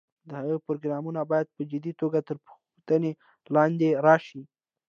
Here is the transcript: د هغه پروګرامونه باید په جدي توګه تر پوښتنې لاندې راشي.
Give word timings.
د 0.27 0.29
هغه 0.39 0.55
پروګرامونه 0.65 1.21
باید 1.31 1.47
په 1.55 1.61
جدي 1.71 1.91
توګه 2.01 2.19
تر 2.27 2.37
پوښتنې 2.45 3.11
لاندې 3.55 3.89
راشي. 4.05 4.41